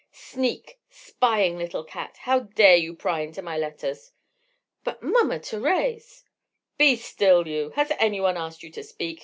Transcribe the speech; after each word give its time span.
"Sneak! 0.11 0.79
Spying 0.89 1.59
little 1.59 1.83
cat! 1.83 2.17
How 2.21 2.39
dare 2.39 2.75
you 2.75 2.95
pry 2.95 3.19
into 3.19 3.43
my 3.43 3.55
letters?" 3.55 4.13
"But, 4.83 5.03
Mama 5.03 5.37
Thérèse—!" 5.37 6.23
"Be 6.75 6.95
still, 6.95 7.47
you! 7.47 7.69
Has 7.75 7.91
one 7.99 8.35
asked 8.35 8.63
you 8.63 8.71
to 8.71 8.83
speak? 8.83 9.19